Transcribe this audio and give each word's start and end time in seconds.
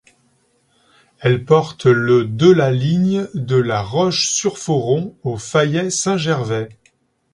Elle 1.19 1.45
porte 1.45 1.85
le 1.85 2.25
de 2.25 2.49
la 2.49 2.71
ligne 2.71 3.27
de 3.35 3.55
La 3.57 3.83
Roche-sur-Foron 3.83 5.15
au 5.21 5.37
Fayet-Saint-Gervais. 5.37 6.69